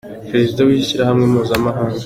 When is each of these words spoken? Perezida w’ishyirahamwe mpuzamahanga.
Perezida 0.29 0.59
w’ishyirahamwe 0.67 1.25
mpuzamahanga. 1.31 1.97